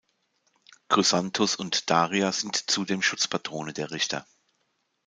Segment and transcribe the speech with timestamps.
[0.89, 4.25] Chrysanthus und Daria sind zudem Schutzpatrone der Richter.